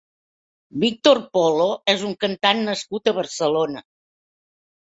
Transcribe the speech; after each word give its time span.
Víctor 0.83 1.19
Polo 1.35 1.67
és 1.95 2.07
un 2.09 2.17
cantant 2.27 2.65
nascut 2.73 3.07
a 3.13 3.17
Barcelona. 3.21 3.87